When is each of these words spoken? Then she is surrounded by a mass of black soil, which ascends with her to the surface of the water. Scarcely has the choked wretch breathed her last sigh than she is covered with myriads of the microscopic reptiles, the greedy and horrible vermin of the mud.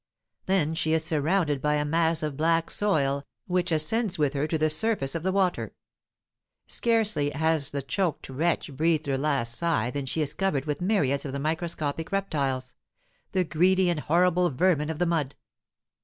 Then 0.47 0.73
she 0.73 0.93
is 0.93 1.05
surrounded 1.05 1.61
by 1.61 1.75
a 1.75 1.85
mass 1.85 2.23
of 2.23 2.35
black 2.35 2.71
soil, 2.71 3.23
which 3.45 3.71
ascends 3.71 4.17
with 4.17 4.33
her 4.33 4.47
to 4.47 4.57
the 4.57 4.67
surface 4.71 5.13
of 5.13 5.21
the 5.21 5.31
water. 5.31 5.75
Scarcely 6.65 7.29
has 7.29 7.69
the 7.69 7.83
choked 7.83 8.27
wretch 8.27 8.75
breathed 8.75 9.05
her 9.05 9.15
last 9.19 9.53
sigh 9.55 9.91
than 9.91 10.07
she 10.07 10.23
is 10.23 10.33
covered 10.33 10.65
with 10.65 10.81
myriads 10.81 11.23
of 11.23 11.33
the 11.33 11.39
microscopic 11.39 12.11
reptiles, 12.11 12.73
the 13.33 13.43
greedy 13.43 13.91
and 13.91 13.99
horrible 13.99 14.49
vermin 14.49 14.89
of 14.89 14.97
the 14.97 15.05
mud. 15.05 15.35